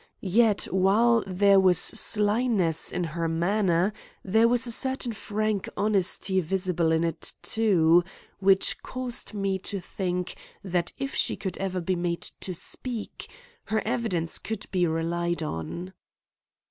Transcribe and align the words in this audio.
Yet, 0.33 0.63
while 0.71 1.23
there 1.27 1.59
was 1.59 1.77
slyness 1.77 2.91
in 2.91 3.03
her 3.03 3.27
manner, 3.27 3.93
there 4.25 4.47
was 4.47 4.65
a 4.65 4.71
certain 4.71 5.13
frank 5.13 5.69
honesty 5.77 6.39
visible 6.41 6.91
in 6.91 7.03
it 7.03 7.33
too, 7.43 8.03
which 8.39 8.81
caused 8.81 9.35
me 9.35 9.59
to 9.59 9.79
think 9.79 10.33
that 10.63 10.91
if 10.97 11.13
she 11.13 11.35
could 11.37 11.55
ever 11.59 11.79
be 11.79 11.95
made 11.95 12.21
to 12.41 12.55
speak, 12.55 13.29
her 13.65 13.83
evidence 13.85 14.39
could 14.39 14.65
be 14.71 14.87
relied 14.87 15.43
on. 15.43 15.93